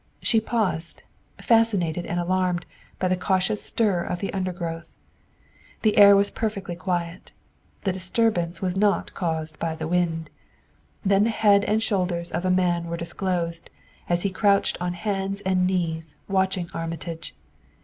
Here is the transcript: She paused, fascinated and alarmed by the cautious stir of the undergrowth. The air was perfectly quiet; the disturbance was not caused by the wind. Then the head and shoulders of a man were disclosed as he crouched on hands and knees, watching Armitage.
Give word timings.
She 0.19 0.41
paused, 0.41 1.03
fascinated 1.39 2.07
and 2.07 2.19
alarmed 2.19 2.65
by 2.97 3.07
the 3.07 3.15
cautious 3.15 3.63
stir 3.63 4.01
of 4.01 4.17
the 4.17 4.33
undergrowth. 4.33 4.95
The 5.83 5.95
air 5.95 6.15
was 6.15 6.31
perfectly 6.31 6.75
quiet; 6.75 7.31
the 7.83 7.91
disturbance 7.91 8.63
was 8.63 8.75
not 8.75 9.13
caused 9.13 9.59
by 9.59 9.75
the 9.75 9.87
wind. 9.87 10.31
Then 11.05 11.23
the 11.25 11.29
head 11.29 11.63
and 11.65 11.83
shoulders 11.83 12.31
of 12.31 12.45
a 12.45 12.49
man 12.49 12.85
were 12.87 12.97
disclosed 12.97 13.69
as 14.09 14.23
he 14.23 14.31
crouched 14.31 14.75
on 14.81 14.93
hands 14.93 15.41
and 15.41 15.67
knees, 15.67 16.15
watching 16.27 16.67
Armitage. 16.73 17.35